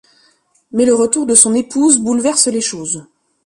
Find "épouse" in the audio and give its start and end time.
1.53-1.99